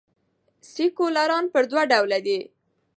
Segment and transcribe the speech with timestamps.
[0.71, 2.39] سیکولران پر دوه ډوله دي.